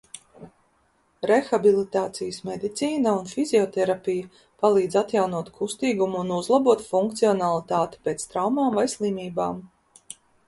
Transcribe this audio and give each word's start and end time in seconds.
Rehabilitācijas 1.31 2.39
medicīna 2.47 3.13
un 3.17 3.27
fizioterapija 3.33 4.29
palīdz 4.65 4.97
atjaunot 5.03 5.51
kustīgumu 5.59 6.21
un 6.25 6.33
uzlabot 6.39 6.81
funkcionalitāti 6.87 8.03
pēc 8.09 8.25
traumām 8.33 8.81
vai 8.81 8.87
slimībām. 8.95 9.61